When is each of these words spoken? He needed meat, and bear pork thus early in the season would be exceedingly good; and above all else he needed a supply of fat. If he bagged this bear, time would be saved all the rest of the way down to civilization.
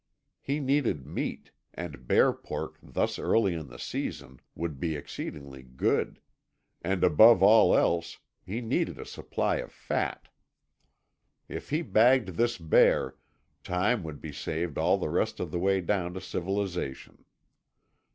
He 0.41 0.59
needed 0.59 1.05
meat, 1.05 1.51
and 1.75 2.07
bear 2.07 2.33
pork 2.33 2.79
thus 2.81 3.19
early 3.19 3.53
in 3.53 3.67
the 3.67 3.77
season 3.77 4.39
would 4.55 4.79
be 4.79 4.95
exceedingly 4.95 5.61
good; 5.61 6.19
and 6.81 7.03
above 7.03 7.43
all 7.43 7.77
else 7.77 8.17
he 8.43 8.61
needed 8.61 8.97
a 8.97 9.05
supply 9.05 9.57
of 9.57 9.71
fat. 9.71 10.29
If 11.47 11.69
he 11.69 11.83
bagged 11.83 12.29
this 12.29 12.57
bear, 12.57 13.15
time 13.63 14.01
would 14.01 14.19
be 14.21 14.31
saved 14.31 14.79
all 14.79 14.97
the 14.97 15.07
rest 15.07 15.39
of 15.39 15.51
the 15.51 15.59
way 15.59 15.81
down 15.81 16.15
to 16.15 16.19
civilization. 16.21 17.23